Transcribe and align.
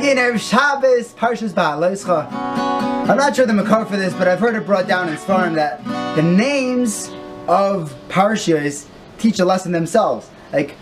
Again, 0.00 0.16
Erev 0.16 0.40
Shabbos, 0.40 1.12
Parshas 1.12 1.52
Bahaloscha. 1.52 2.26
I'm 2.32 3.18
not 3.18 3.36
sure 3.36 3.44
the 3.44 3.52
makor 3.52 3.86
for 3.86 3.98
this, 3.98 4.14
but 4.14 4.28
I've 4.28 4.40
heard 4.40 4.56
it 4.56 4.64
brought 4.64 4.88
down 4.88 5.10
in 5.10 5.16
Sfarim 5.16 5.56
that 5.56 5.84
the 6.16 6.22
names 6.22 7.10
of 7.46 7.94
Parshas 8.08 8.86
teach 9.18 9.40
a 9.40 9.44
lesson 9.44 9.72
themselves. 9.72 10.30
Like, 10.54 10.74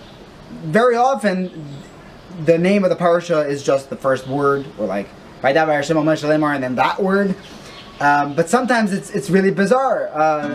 very 0.66 0.94
often, 0.94 1.50
the 2.44 2.56
name 2.56 2.84
of 2.84 2.90
the 2.90 2.96
Parsha 2.96 3.44
is 3.44 3.64
just 3.64 3.90
the 3.90 3.96
first 3.96 4.28
word, 4.28 4.66
or 4.78 4.86
like, 4.86 5.08
by 5.42 5.52
that 5.52 5.66
shimmelemar, 5.66 6.54
and 6.54 6.62
then 6.62 6.76
that 6.76 7.02
word. 7.02 7.34
Um, 7.98 8.36
but 8.36 8.48
sometimes 8.48 8.92
it's 8.92 9.10
it's 9.10 9.30
really 9.30 9.50
bizarre. 9.50 10.10
Uh, 10.14 10.48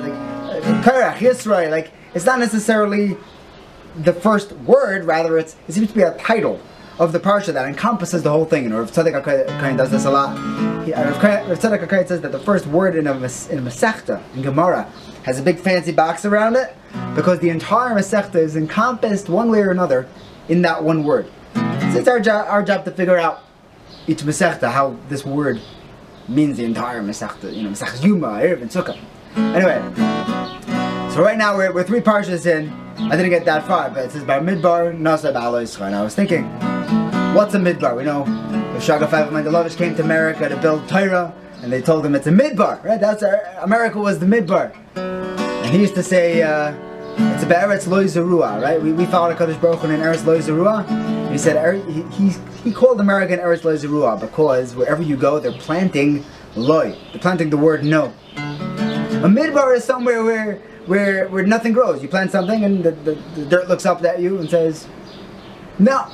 like, 0.53 0.63
Yisrael, 1.17 1.69
like, 1.69 1.91
it's 2.13 2.25
not 2.25 2.39
necessarily 2.39 3.17
the 3.97 4.13
first 4.13 4.53
word, 4.53 5.03
rather 5.03 5.37
it's, 5.37 5.57
it 5.67 5.73
seems 5.73 5.89
to 5.89 5.93
be 5.93 6.03
a 6.03 6.17
title 6.17 6.61
of 6.99 7.11
the 7.11 7.19
parsha 7.19 7.53
that 7.53 7.65
encompasses 7.65 8.23
the 8.23 8.29
whole 8.29 8.45
thing. 8.45 8.65
And 8.65 8.75
Rav 8.75 8.91
Tzadok 8.91 9.23
HaKohen 9.23 9.77
does 9.77 9.91
this 9.91 10.05
a 10.05 10.11
lot. 10.11 10.37
Uh, 10.37 10.91
Rav 10.91 11.59
Tzadok 11.59 11.87
HaKohen 11.87 12.07
says 12.07 12.21
that 12.21 12.31
the 12.31 12.39
first 12.39 12.67
word 12.67 12.95
in 12.95 13.07
a, 13.07 13.13
in 13.13 13.17
a 13.17 13.61
Masechta, 13.61 14.21
in 14.35 14.41
Gemara, 14.41 14.91
has 15.23 15.39
a 15.39 15.43
big 15.43 15.59
fancy 15.59 15.91
box 15.91 16.25
around 16.25 16.55
it 16.55 16.75
because 17.15 17.39
the 17.39 17.49
entire 17.49 17.95
Masechta 17.95 18.35
is 18.35 18.55
encompassed 18.55 19.29
one 19.29 19.49
way 19.49 19.61
or 19.61 19.71
another 19.71 20.07
in 20.49 20.61
that 20.61 20.83
one 20.83 21.03
word. 21.03 21.27
So 21.55 21.99
it's 21.99 22.07
our, 22.07 22.19
jo- 22.19 22.31
our 22.31 22.63
job 22.63 22.85
to 22.85 22.91
figure 22.91 23.17
out 23.17 23.43
each 24.07 24.19
Masechta, 24.19 24.71
how 24.71 24.97
this 25.09 25.25
word 25.25 25.61
means 26.27 26.57
the 26.57 26.65
entire 26.65 27.01
Masechta, 27.01 27.55
you 27.55 27.63
know, 27.63 27.69
Masechta 27.69 28.03
Yuma, 28.03 28.27
Erev, 28.27 28.61
and 28.61 28.69
Sukkah. 28.69 28.97
Anyway, 29.35 29.79
so 31.13 31.23
right 31.23 31.37
now 31.37 31.55
we're, 31.55 31.73
we're 31.73 31.83
three 31.83 32.01
parshas 32.01 32.45
in. 32.45 32.69
I 32.97 33.15
didn't 33.15 33.31
get 33.31 33.45
that 33.45 33.65
far, 33.65 33.89
but 33.89 34.05
it 34.05 34.11
says 34.11 34.23
by 34.23 34.39
Midbar 34.39 34.97
Nasa 34.97 35.33
Ba'alo 35.33 35.81
And 35.81 35.95
I 35.95 36.03
was 36.03 36.13
thinking, 36.13 36.45
what's 37.33 37.55
a 37.55 37.57
Midbar? 37.57 37.97
We 37.97 38.03
know 38.03 38.25
the 38.25 38.79
Shraga 38.79 39.07
Feivel 39.07 39.29
Mendlowitz 39.29 39.75
came 39.75 39.95
to 39.95 40.03
America 40.03 40.47
to 40.47 40.55
build 40.57 40.87
Torah, 40.87 41.33
and 41.63 41.71
they 41.71 41.81
told 41.81 42.05
him 42.05 42.13
it's 42.13 42.27
a 42.27 42.31
Midbar, 42.31 42.83
right? 42.83 42.99
That's 42.99 43.23
our, 43.23 43.41
America 43.61 43.99
was 43.99 44.19
the 44.19 44.27
Midbar. 44.27 44.75
And 44.95 45.71
he 45.71 45.79
used 45.79 45.95
to 45.95 46.03
say, 46.03 46.43
uh, 46.43 46.75
it's 47.33 47.43
about 47.43 47.69
Eretz 47.69 47.87
Zerua, 47.87 48.61
right? 48.61 48.79
We, 48.79 48.93
we 48.93 49.05
followed 49.07 49.35
Kaddish 49.37 49.57
Baruch 49.57 49.83
in 49.83 49.89
Eretz 49.89 50.23
Zerua. 50.23 51.31
He 51.31 51.37
said 51.39 51.83
he, 51.87 52.03
he, 52.03 52.37
he 52.63 52.71
called 52.71 52.99
America 52.99 53.33
an 53.33 53.39
Eretz 53.39 53.61
Zerua 53.61 54.19
because 54.19 54.75
wherever 54.75 55.01
you 55.01 55.17
go, 55.17 55.39
they're 55.39 55.51
planting 55.53 56.23
Loi. 56.55 56.95
They're 57.11 57.21
planting 57.21 57.49
the 57.49 57.57
word 57.57 57.83
no. 57.83 58.13
A 58.37 59.27
midbar 59.27 59.75
is 59.75 59.83
somewhere 59.83 60.23
where 60.23 60.55
where 60.85 61.27
where 61.29 61.45
nothing 61.45 61.73
grows. 61.73 62.03
You 62.03 62.09
plant 62.09 62.31
something 62.31 62.63
and 62.63 62.83
the, 62.83 62.91
the, 62.91 63.15
the 63.35 63.45
dirt 63.45 63.69
looks 63.69 63.85
up 63.85 64.03
at 64.03 64.19
you 64.19 64.37
and 64.37 64.49
says, 64.49 64.85
No, 65.79 66.11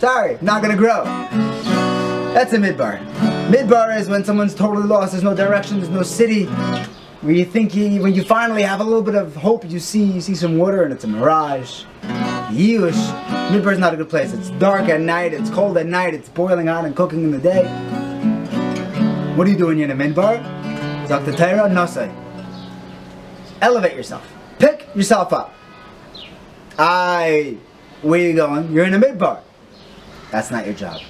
sorry, 0.00 0.38
not 0.40 0.62
gonna 0.62 0.76
grow. 0.76 1.04
That's 2.34 2.52
a 2.52 2.58
midbar. 2.58 3.04
Midbar 3.50 3.98
is 3.98 4.08
when 4.08 4.24
someone's 4.24 4.54
totally 4.54 4.86
lost, 4.86 5.12
there's 5.12 5.24
no 5.24 5.34
direction, 5.34 5.78
there's 5.78 5.90
no 5.90 6.02
city. 6.02 6.44
Where 7.20 7.34
you 7.34 7.44
think 7.44 7.74
you, 7.74 8.00
when 8.00 8.14
you 8.14 8.22
finally 8.22 8.62
have 8.62 8.80
a 8.80 8.84
little 8.84 9.02
bit 9.02 9.14
of 9.14 9.36
hope, 9.36 9.68
you 9.68 9.78
see 9.78 10.02
you 10.02 10.20
see 10.20 10.34
some 10.34 10.56
water 10.56 10.84
and 10.84 10.92
it's 10.92 11.04
a 11.04 11.08
mirage. 11.08 11.84
Yush. 12.48 13.50
Midbar 13.50 13.72
is 13.72 13.78
not 13.78 13.92
a 13.92 13.96
good 13.96 14.08
place. 14.08 14.32
It's 14.32 14.50
dark 14.50 14.88
at 14.88 15.00
night, 15.00 15.34
it's 15.34 15.50
cold 15.50 15.76
at 15.76 15.86
night, 15.86 16.14
it's 16.14 16.28
boiling 16.28 16.68
hot 16.68 16.84
and 16.86 16.96
cooking 16.96 17.24
in 17.24 17.30
the 17.30 17.38
day. 17.38 17.64
What 19.36 19.46
are 19.46 19.50
you 19.50 19.58
doing 19.58 19.80
in 19.80 19.90
a 19.90 19.94
midbar? 19.94 20.42
Dr. 21.08 21.32
Taira 21.32 21.68
Nosai. 21.68 22.14
Elevate 23.60 23.96
yourself. 23.96 24.26
Pick 24.58 24.88
yourself 24.94 25.32
up. 25.32 25.54
I, 26.78 27.58
where 28.02 28.20
are 28.20 28.22
you 28.22 28.34
going? 28.34 28.72
You're 28.72 28.86
in 28.86 28.94
a 28.94 28.98
midbar. 28.98 29.42
That's 30.30 30.50
not 30.50 30.64
your 30.64 30.74
job. 30.74 31.00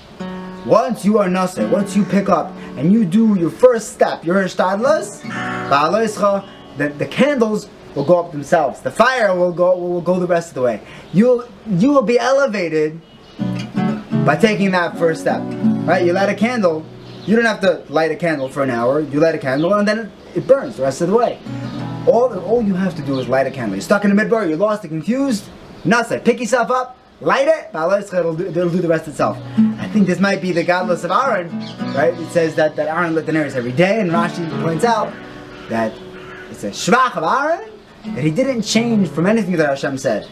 Once 0.66 1.04
you 1.04 1.18
are 1.18 1.28
nasser, 1.28 1.66
once 1.68 1.96
you 1.96 2.04
pick 2.04 2.28
up 2.28 2.52
and 2.76 2.92
you 2.92 3.04
do 3.04 3.38
your 3.38 3.50
first 3.50 3.92
step, 3.92 4.24
your 4.24 4.44
shtadlas, 4.44 5.22
the, 6.76 6.88
the 6.88 7.06
candles 7.06 7.68
will 7.94 8.04
go 8.04 8.18
up 8.20 8.32
themselves. 8.32 8.80
The 8.80 8.90
fire 8.90 9.34
will 9.34 9.52
go 9.52 9.76
will 9.76 10.00
go 10.00 10.18
the 10.18 10.26
rest 10.26 10.48
of 10.48 10.54
the 10.54 10.62
way. 10.62 10.80
You'll 11.12 11.48
you 11.66 11.92
will 11.92 12.02
be 12.02 12.18
elevated 12.18 13.00
by 14.24 14.36
taking 14.36 14.70
that 14.72 14.98
first 14.98 15.22
step. 15.22 15.42
Right? 15.86 16.04
You 16.04 16.12
light 16.12 16.28
a 16.28 16.34
candle. 16.34 16.84
You 17.26 17.36
don't 17.36 17.44
have 17.44 17.60
to 17.60 17.84
light 17.88 18.10
a 18.10 18.16
candle 18.16 18.48
for 18.48 18.62
an 18.62 18.70
hour. 18.70 19.00
You 19.00 19.20
light 19.20 19.34
a 19.34 19.38
candle 19.38 19.74
and 19.74 19.86
then 19.86 19.98
it, 19.98 20.10
it 20.36 20.46
burns 20.46 20.76
the 20.76 20.82
rest 20.82 21.00
of 21.00 21.08
the 21.08 21.14
way. 21.14 21.38
All, 22.06 22.32
all 22.40 22.62
you 22.62 22.74
have 22.74 22.94
to 22.96 23.02
do 23.02 23.18
is 23.18 23.28
light 23.28 23.46
a 23.46 23.50
candle. 23.50 23.76
You're 23.76 23.82
stuck 23.82 24.04
in 24.04 24.14
the 24.14 24.22
midbar, 24.22 24.48
you're 24.48 24.56
lost, 24.56 24.82
you're 24.84 24.90
confused. 24.90 25.44
Nothing. 25.84 26.20
Pick 26.20 26.40
yourself 26.40 26.70
up, 26.70 26.96
light 27.20 27.48
it, 27.48 27.68
it'll 27.74 28.34
do, 28.34 28.46
it'll 28.46 28.70
do 28.70 28.78
the 28.78 28.88
rest 28.88 29.08
itself. 29.08 29.38
I 29.78 29.88
think 29.88 30.06
this 30.06 30.20
might 30.20 30.40
be 30.40 30.52
the 30.52 30.64
gadlus 30.64 31.04
of 31.04 31.10
Aaron, 31.10 31.50
right? 31.94 32.14
It 32.18 32.30
says 32.30 32.54
that, 32.56 32.76
that 32.76 32.88
Aaron 32.88 33.14
lit 33.14 33.26
the 33.26 33.32
nares 33.32 33.54
every 33.54 33.72
day, 33.72 34.00
and 34.00 34.10
Rashi 34.10 34.48
points 34.62 34.84
out 34.84 35.12
that 35.68 35.92
it's 36.50 36.64
a 36.64 36.70
shvach 36.70 37.16
of 37.16 37.24
Aaron, 37.24 37.70
that 38.14 38.24
he 38.24 38.30
didn't 38.30 38.62
change 38.62 39.08
from 39.08 39.26
anything 39.26 39.56
that 39.56 39.68
Hashem 39.68 39.98
said. 39.98 40.24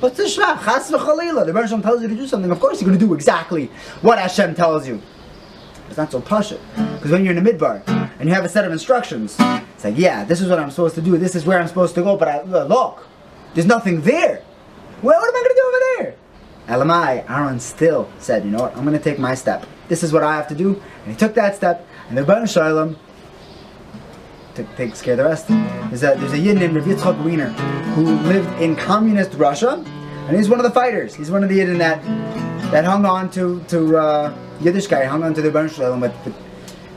What's 0.00 0.16
the 0.16 0.24
shvach? 0.24 0.62
Chas 0.64 0.90
v'chalila. 0.90 1.46
The 1.46 1.52
Hashem 1.52 1.82
tells 1.82 2.02
you 2.02 2.08
to 2.08 2.14
do 2.14 2.26
something, 2.26 2.50
of 2.50 2.60
course 2.60 2.80
you're 2.80 2.88
going 2.88 2.98
to 2.98 3.04
do 3.06 3.14
exactly 3.14 3.70
what 4.02 4.18
Hashem 4.18 4.54
tells 4.54 4.86
you. 4.86 5.00
It's 5.88 5.96
not 5.96 6.10
so 6.10 6.20
pashut. 6.20 6.60
Because 6.94 7.10
when 7.12 7.24
you're 7.24 7.36
in 7.36 7.46
a 7.46 7.50
midbar, 7.50 7.82
and 8.18 8.28
you 8.28 8.34
have 8.34 8.44
a 8.44 8.48
set 8.48 8.64
of 8.64 8.72
instructions, 8.72 9.36
it's 9.38 9.84
like, 9.84 9.96
yeah, 9.96 10.24
this 10.24 10.40
is 10.40 10.48
what 10.48 10.58
I'm 10.58 10.70
supposed 10.70 10.94
to 10.96 11.02
do, 11.02 11.16
this 11.16 11.34
is 11.34 11.46
where 11.46 11.60
I'm 11.60 11.68
supposed 11.68 11.94
to 11.94 12.02
go, 12.02 12.16
but 12.16 12.28
I, 12.28 12.42
look, 12.42 13.06
there's 13.54 13.66
nothing 13.66 14.00
there. 14.02 14.42
Well, 15.02 15.20
what 15.20 15.28
am 15.28 15.36
I 15.36 15.40
going 15.40 15.54
to 15.54 15.62
do 15.62 15.65
Elamai, 16.66 17.28
Aaron 17.30 17.60
still 17.60 18.10
said, 18.18 18.44
you 18.44 18.50
know 18.50 18.58
what, 18.58 18.76
I'm 18.76 18.84
going 18.84 18.98
to 18.98 19.02
take 19.02 19.18
my 19.18 19.34
step. 19.34 19.66
This 19.88 20.02
is 20.02 20.12
what 20.12 20.24
I 20.24 20.34
have 20.36 20.48
to 20.48 20.54
do. 20.54 20.82
And 21.04 21.12
he 21.12 21.16
took 21.16 21.34
that 21.34 21.54
step, 21.54 21.86
and 22.08 22.18
the 22.18 22.22
Ribono 22.22 22.52
Shel 22.52 22.74
Olam 22.74 22.96
takes 24.76 25.00
care 25.00 25.12
of 25.12 25.18
the 25.18 25.24
rest. 25.24 25.48
There's 25.48 26.02
a, 26.02 26.18
there's 26.18 26.32
a 26.32 26.38
Yid 26.38 26.56
named 26.56 26.74
Rav 26.74 26.84
Yitzchak 26.84 27.22
Wiener 27.24 27.50
who 27.94 28.16
lived 28.28 28.60
in 28.60 28.74
communist 28.74 29.34
Russia, 29.34 29.84
and 30.26 30.36
he's 30.36 30.48
one 30.48 30.58
of 30.58 30.64
the 30.64 30.72
fighters. 30.72 31.14
He's 31.14 31.30
one 31.30 31.44
of 31.44 31.48
the 31.48 31.58
Yidden 31.58 31.78
that, 31.78 32.02
that 32.72 32.84
hung 32.84 33.04
on 33.04 33.30
to, 33.32 33.62
to 33.68 33.96
uh, 33.96 34.38
Yiddishkeit, 34.58 35.06
hung 35.06 35.22
on 35.22 35.34
to 35.34 35.42
the 35.42 35.50
Ribono 35.50 35.72
Shel 35.72 35.92
Olam, 35.92 36.00
but, 36.00 36.14
but 36.24 36.32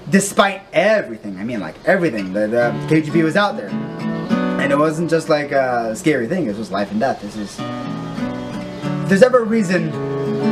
despite 0.09 0.63
everything, 0.73 1.37
I 1.37 1.43
mean 1.43 1.59
like 1.59 1.75
everything, 1.85 2.33
the, 2.33 2.47
the 2.47 2.73
KGB 2.87 3.23
was 3.23 3.35
out 3.35 3.55
there. 3.55 3.69
And 3.69 4.73
it 4.73 4.77
wasn't 4.77 5.09
just 5.09 5.29
like 5.29 5.51
a 5.51 5.95
scary 5.95 6.27
thing, 6.27 6.47
it 6.47 6.57
was 6.57 6.71
life 6.71 6.91
and 6.91 6.99
death. 6.99 7.21
This 7.21 7.35
is 7.37 7.59
there's 9.09 9.23
ever 9.23 9.39
a 9.39 9.43
reason, 9.43 9.89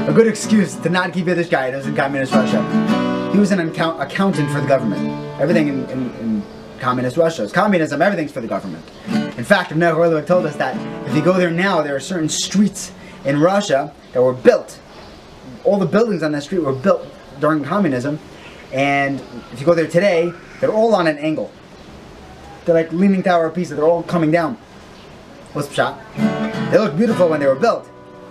a 0.10 0.14
good 0.14 0.26
excuse 0.26 0.76
to 0.78 0.90
not 0.90 1.14
keep 1.14 1.26
this 1.26 1.48
guy, 1.48 1.68
it 1.68 1.76
was 1.76 1.86
in 1.86 1.96
communist 1.96 2.34
Russia. 2.34 3.32
He 3.32 3.38
was 3.38 3.52
an 3.52 3.60
account, 3.60 4.02
accountant 4.02 4.50
for 4.50 4.60
the 4.60 4.68
government. 4.68 5.08
Everything 5.40 5.68
in, 5.68 5.88
in, 5.92 6.10
in 6.16 6.44
communist 6.80 7.18
Russia 7.18 7.44
is 7.44 7.52
communism, 7.52 8.02
everything's 8.02 8.32
for 8.32 8.42
the 8.42 8.48
government. 8.48 8.84
In 9.38 9.44
fact, 9.44 9.72
Rav 9.72 9.96
Horlock 9.96 10.26
told 10.26 10.48
us 10.48 10.56
that 10.56 10.76
if 11.08 11.16
you 11.16 11.22
go 11.22 11.34
there 11.34 11.52
now, 11.52 11.84
there 11.84 11.96
are 11.96 12.00
certain 12.00 12.30
streets 12.30 12.92
in 13.26 13.40
Russia 13.40 13.94
that 14.14 14.24
were 14.24 14.34
built. 14.34 14.80
All 15.64 15.78
the 15.78 15.86
buildings 15.86 16.24
on 16.24 16.32
that 16.32 16.42
street 16.42 16.64
were 16.64 16.74
built 16.74 17.06
during 17.40 17.64
communism, 17.64 18.18
and 18.74 19.22
if 19.54 19.60
you 19.60 19.68
go 19.68 19.76
there 19.76 19.88
today, 19.88 20.34
they're 20.60 20.74
all 20.74 20.96
on 20.96 21.06
an 21.06 21.20
angle. 21.20 21.52
They're 22.66 22.74
like 22.74 22.92
leaning 22.92 23.22
tower 23.22 23.52
pieces. 23.52 23.78
They're 23.78 23.86
all 23.86 24.02
coming 24.02 24.32
down. 24.32 24.56
What's 25.54 25.72
shot? 25.72 26.02
They 26.16 26.80
look 26.80 26.98
beautiful 26.98 27.30
when 27.30 27.40
they 27.40 27.46
were 27.46 27.56
built, 27.56 27.90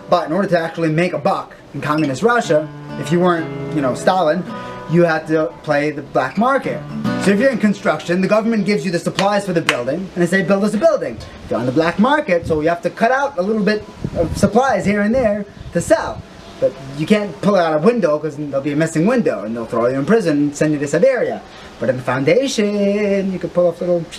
but 0.09 0.27
in 0.27 0.33
order 0.33 0.49
to 0.49 0.59
actually 0.59 0.91
make 0.91 1.13
a 1.13 1.19
buck 1.19 1.55
in 1.75 1.81
communist 1.81 2.23
Russia, 2.23 2.69
if 3.01 3.13
you 3.13 3.21
weren't, 3.21 3.75
you 3.75 3.81
know, 3.81 3.95
Stalin, 3.95 4.43
you 4.91 5.05
had 5.05 5.27
to 5.27 5.53
play 5.63 5.91
the 5.91 6.03
black 6.03 6.39
market. 6.39 6.81
So 7.25 7.33
if 7.33 7.41
you're 7.41 7.51
in 7.51 7.59
construction, 7.59 8.21
the 8.21 8.29
government 8.29 8.67
gives 8.67 8.85
you 8.85 8.93
the 8.93 9.01
supplies 9.01 9.45
for 9.45 9.53
the 9.53 9.61
building, 9.61 9.99
and 9.99 10.15
they 10.15 10.27
say 10.27 10.43
build 10.43 10.63
us 10.63 10.75
a 10.75 10.79
building. 10.79 11.19
You're 11.51 11.59
on 11.59 11.67
the 11.67 11.73
black 11.73 11.99
market, 11.99 12.47
so 12.47 12.61
you 12.61 12.69
have 12.69 12.83
to 12.83 12.91
cut 12.91 13.11
out 13.11 13.37
a 13.37 13.43
little 13.43 13.65
bit 13.65 13.85
of 14.17 14.37
supplies 14.39 14.87
here 14.87 15.01
and 15.01 15.15
there 15.15 15.45
to 15.73 15.81
sell. 15.81 16.23
But 16.61 16.73
you 16.97 17.07
can't 17.07 17.39
pull 17.43 17.57
out 17.57 17.75
a 17.75 17.85
window 17.85 18.17
because 18.19 18.37
there'll 18.37 18.63
be 18.63 18.73
a 18.73 18.77
missing 18.77 19.07
window 19.07 19.45
and 19.45 19.55
they'll 19.55 19.67
throw 19.67 19.89
you 19.89 19.99
in 19.99 20.07
prison 20.07 20.39
and 20.39 20.57
send 20.57 20.73
you 20.73 20.79
to 20.79 20.87
Siberia. 20.87 21.43
But 21.79 21.91
in 21.91 21.97
the 21.97 22.03
foundation, 22.03 23.33
you 23.33 23.39
could 23.39 23.53
pull 23.53 23.67
off 23.67 23.81
little. 23.81 24.05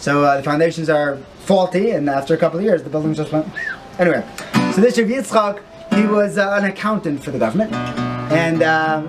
So 0.00 0.22
uh, 0.22 0.36
the 0.36 0.44
foundations 0.44 0.88
are 0.88 1.16
faulty, 1.40 1.90
and 1.90 2.08
after 2.08 2.32
a 2.32 2.36
couple 2.36 2.60
of 2.60 2.64
years, 2.64 2.84
the 2.84 2.88
buildings 2.88 3.16
just 3.16 3.32
went. 3.32 3.48
Anyway, 3.98 4.24
so 4.78 4.82
this 4.82 4.96
Rav 4.96 5.08
Yitzchak, 5.08 5.60
he 5.98 6.06
was 6.06 6.38
uh, 6.38 6.56
an 6.56 6.66
accountant 6.66 7.24
for 7.24 7.32
the 7.32 7.38
government, 7.38 7.72
and 8.30 8.62
uh, 8.62 9.04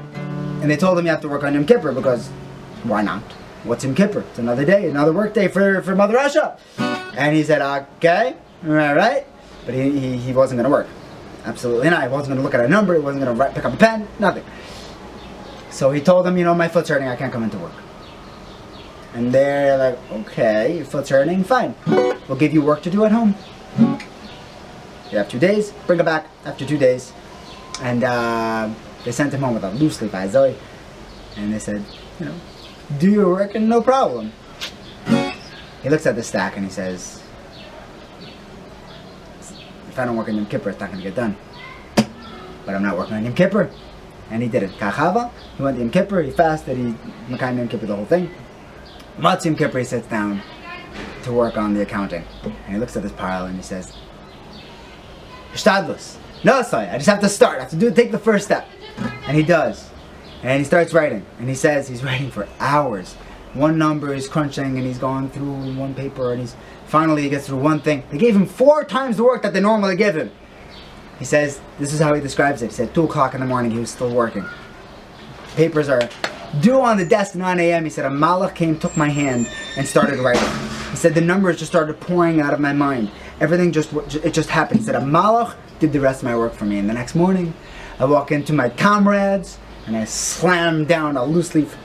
and 0.63 0.71
they 0.71 0.75
told 0.75 0.97
him 0.97 1.05
you 1.05 1.11
have 1.11 1.21
to 1.21 1.29
work 1.29 1.43
on 1.43 1.53
Yom 1.53 1.63
Kippur 1.67 1.91
because 1.91 2.29
why 2.85 3.03
not? 3.03 3.21
What's 3.65 3.83
Yom 3.83 3.93
Kippur? 3.93 4.21
It's 4.21 4.39
another 4.39 4.65
day, 4.65 4.89
another 4.89 5.13
work 5.13 5.35
day 5.35 5.47
for, 5.47 5.79
for 5.83 5.93
Mother 5.93 6.15
Russia. 6.15 6.57
And 7.15 7.35
he 7.35 7.43
said, 7.43 7.61
okay, 7.61 8.35
all 8.65 8.71
right, 8.71 9.27
but 9.67 9.75
he, 9.75 9.91
he, 9.91 10.17
he 10.17 10.33
wasn't 10.33 10.57
going 10.57 10.63
to 10.63 10.71
work. 10.71 10.87
Absolutely 11.45 11.91
not. 11.91 12.01
He 12.01 12.09
wasn't 12.09 12.29
going 12.29 12.37
to 12.37 12.43
look 12.43 12.55
at 12.55 12.65
a 12.65 12.67
number. 12.67 12.95
He 12.95 13.01
wasn't 13.01 13.23
going 13.23 13.37
to 13.37 13.53
pick 13.53 13.63
up 13.63 13.73
a 13.73 13.77
pen. 13.77 14.07
Nothing. 14.17 14.45
So 15.69 15.91
he 15.91 16.01
told 16.01 16.25
them, 16.25 16.35
you 16.35 16.45
know, 16.45 16.55
my 16.55 16.67
foot's 16.67 16.89
hurting. 16.89 17.07
I 17.07 17.15
can't 17.15 17.31
come 17.31 17.43
into 17.43 17.59
work. 17.59 17.73
And 19.13 19.31
they're 19.31 19.77
like, 19.77 20.11
okay, 20.11 20.77
your 20.77 20.85
foot's 20.85 21.09
hurting. 21.09 21.43
Fine. 21.43 21.75
We'll 21.85 22.39
give 22.39 22.55
you 22.55 22.63
work 22.63 22.81
to 22.83 22.89
do 22.89 23.05
at 23.05 23.11
home. 23.11 23.35
You 25.11 25.17
have 25.17 25.29
two 25.29 25.39
days. 25.39 25.71
Bring 25.87 25.99
it 25.99 26.05
back 26.05 26.27
after 26.45 26.65
two 26.65 26.77
days. 26.77 27.13
And 27.81 28.03
uh, 28.03 28.69
they 29.05 29.11
sent 29.11 29.33
him 29.33 29.41
home 29.41 29.53
with 29.53 29.63
a 29.63 29.71
loose 29.71 30.01
leaf 30.01 30.11
Zoe, 30.31 30.55
and 31.37 31.53
they 31.53 31.59
said, 31.59 31.83
you 32.19 32.25
know, 32.25 32.35
do 32.97 33.09
your 33.09 33.29
work 33.29 33.55
and 33.55 33.69
no 33.69 33.81
problem. 33.81 34.33
He 35.81 35.89
looks 35.89 36.05
at 36.05 36.15
the 36.15 36.23
stack 36.23 36.57
and 36.57 36.65
he 36.65 36.71
says, 36.71 37.23
if 39.87 39.97
I 39.97 40.05
don't 40.05 40.17
work 40.17 40.27
on 40.27 40.35
Yom 40.35 40.45
Kippur, 40.47 40.71
it's 40.71 40.79
not 40.79 40.91
going 40.91 41.01
to 41.01 41.09
get 41.09 41.15
done. 41.15 41.37
But 42.65 42.75
I'm 42.75 42.83
not 42.83 42.97
working 42.97 43.15
on 43.15 43.23
Yom 43.23 43.33
Kippur. 43.33 43.71
And 44.29 44.43
he 44.43 44.49
did 44.49 44.63
it. 44.63 44.71
Kachava, 44.71 45.31
he 45.55 45.63
went 45.63 45.77
to 45.77 45.81
Yom 45.81 45.91
Kippur, 45.91 46.21
he 46.21 46.31
fasted, 46.31 46.77
he 46.77 46.83
Makayim 47.33 47.57
Yom 47.57 47.67
Kippur, 47.69 47.85
the 47.85 47.95
whole 47.95 48.05
thing. 48.05 48.29
Motzei 49.17 49.45
Yom 49.45 49.55
Kippur, 49.55 49.79
he 49.79 49.85
sits 49.85 50.07
down 50.07 50.41
to 51.23 51.31
work 51.31 51.57
on 51.57 51.73
the 51.73 51.81
accounting. 51.81 52.25
And 52.43 52.73
he 52.73 52.77
looks 52.77 52.97
at 52.97 53.03
this 53.03 53.13
pile 53.13 53.45
and 53.45 53.55
he 53.55 53.63
says, 53.63 53.95
Shtadlus. 55.53 56.17
No, 56.43 56.61
sorry, 56.61 56.87
I 56.87 56.93
just 56.93 57.09
have 57.09 57.19
to 57.21 57.29
start. 57.29 57.57
I 57.57 57.61
have 57.61 57.69
to 57.71 57.75
do 57.75 57.91
take 57.91 58.11
the 58.11 58.19
first 58.19 58.45
step. 58.45 58.67
And 59.27 59.35
he 59.35 59.43
does. 59.43 59.89
And 60.43 60.59
he 60.59 60.65
starts 60.65 60.93
writing. 60.93 61.25
And 61.39 61.49
he 61.49 61.55
says 61.55 61.87
he's 61.87 62.03
writing 62.03 62.31
for 62.31 62.47
hours. 62.59 63.15
One 63.53 63.77
number 63.77 64.13
is 64.13 64.27
crunching 64.27 64.77
and 64.77 64.85
he's 64.85 64.99
going 64.99 65.29
through 65.31 65.73
one 65.73 65.95
paper 65.95 66.31
and 66.31 66.41
he's 66.41 66.55
finally 66.85 67.23
he 67.23 67.29
gets 67.29 67.47
through 67.47 67.57
one 67.57 67.81
thing. 67.81 68.03
They 68.11 68.19
gave 68.19 68.35
him 68.35 68.45
four 68.45 68.83
times 68.83 69.17
the 69.17 69.23
work 69.23 69.41
that 69.41 69.53
they 69.53 69.59
normally 69.59 69.95
give 69.95 70.15
him. 70.15 70.31
He 71.17 71.25
says, 71.25 71.59
this 71.79 71.91
is 71.91 71.99
how 71.99 72.13
he 72.13 72.21
describes 72.21 72.61
it. 72.61 72.67
He 72.67 72.71
said 72.73 72.93
2 72.93 73.03
o'clock 73.03 73.33
in 73.33 73.41
the 73.41 73.45
morning 73.45 73.71
he 73.71 73.79
was 73.79 73.89
still 73.89 74.13
working. 74.13 74.45
Papers 75.55 75.89
are 75.89 76.07
due 76.61 76.79
on 76.79 76.95
the 76.97 77.05
desk 77.05 77.35
9 77.35 77.59
a.m. 77.59 77.83
He 77.83 77.89
said, 77.89 78.05
a 78.05 78.09
malach 78.09 78.55
came, 78.55 78.79
took 78.79 78.95
my 78.95 79.09
hand, 79.09 79.49
and 79.75 79.85
started 79.85 80.19
writing. 80.19 80.47
He 80.91 80.95
said, 80.95 81.13
the 81.13 81.21
numbers 81.21 81.59
just 81.59 81.71
started 81.71 81.99
pouring 81.99 82.39
out 82.39 82.53
of 82.53 82.59
my 82.59 82.71
mind. 82.71 83.11
Everything 83.39 83.71
just, 83.71 83.93
it 83.93 84.33
just 84.33 84.49
happened. 84.49 84.79
He 84.81 84.85
said, 84.85 84.95
a 84.95 84.99
malach 84.99 85.55
did 85.79 85.93
the 85.93 85.99
rest 85.99 86.21
of 86.21 86.25
my 86.25 86.35
work 86.35 86.53
for 86.53 86.65
me. 86.65 86.77
And 86.77 86.89
the 86.89 86.93
next 86.93 87.15
morning, 87.15 87.53
I 87.99 88.05
walk 88.05 88.31
into 88.31 88.53
my 88.53 88.69
comrades, 88.69 89.57
and 89.85 89.95
I 89.95 90.05
slam 90.05 90.85
down 90.85 91.17
a 91.17 91.23
loose 91.23 91.55
leaf. 91.55 91.77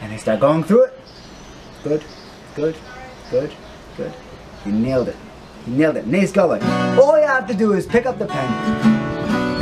And 0.00 0.12
I 0.12 0.16
start 0.16 0.40
going 0.40 0.64
through 0.64 0.84
it. 0.84 1.00
Good, 1.82 2.04
good, 2.54 2.76
good, 3.30 3.52
good. 3.96 4.12
He 4.64 4.70
nailed 4.70 5.08
it. 5.08 5.16
He 5.64 5.72
nailed 5.72 5.96
it. 5.96 6.06
Nace 6.06 6.32
Gullah. 6.32 6.60
All 7.00 7.18
you 7.18 7.26
have 7.26 7.46
to 7.48 7.54
do 7.54 7.72
is 7.72 7.86
pick 7.86 8.04
up 8.06 8.18
the 8.18 8.26
pen 8.26 8.52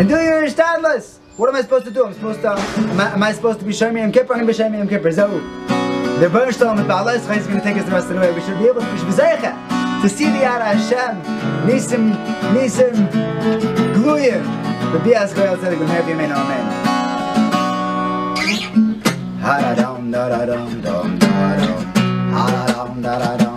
and 0.01 0.09
do 0.09 0.17
your 0.17 0.43
stadless. 0.49 1.19
What 1.37 1.49
am 1.49 1.57
I 1.57 1.63
supposed 1.63 1.85
to 1.87 1.91
do? 1.91 2.05
I'm 2.05 2.13
supposed 2.15 2.43
to. 2.43 2.53
Am 2.53 3.01
I, 3.01 3.13
am 3.13 3.23
I 3.23 3.33
supposed 3.33 3.61
to 3.61 3.65
be 3.65 3.73
Shemi 3.73 4.01
Yom 4.01 4.13
Kippur? 4.13 4.35
I'm 4.35 4.45
going 4.45 4.53
to 4.53 4.59
be 4.59 4.65
Shemi 4.65 4.79
Yom 4.79 4.89
Kippur. 4.89 5.13
So, 5.13 5.29
the 5.29 6.29
Ribono 6.29 6.57
Shel 6.57 6.75
Olam 6.77 7.37
is 7.37 7.47
going 7.47 7.59
to 7.59 7.65
take 7.65 7.77
us 7.77 7.85
the 7.85 7.91
rest 7.91 8.09
of 8.09 8.15
the 8.15 8.21
way. 8.21 8.33
We 8.33 8.43
should 8.43 8.59
be 8.59 8.67
able 8.67 8.81
to, 8.81 8.87
to 8.87 9.13
see 9.13 9.82
the 10.03 10.41
Yara 10.41 10.75
Hashem. 10.75 11.23
Nisim, 11.67 12.13
Nisim, 12.55 12.95
Gluyim. 13.95 14.43
The 14.93 14.99
Bias 14.99 15.33
Goel 15.33 15.57
Tzedek, 15.57 15.79
the 15.79 15.85
Mervi 15.85 16.15
Amen. 16.31 16.67
Ha-da-dum, 19.41 20.11
da-da-dum, 20.11 20.83
dum, 20.83 21.19
da-dum. 21.19 21.85
Ha-da-dum, 22.33 23.03
da-da-dum. 23.03 23.52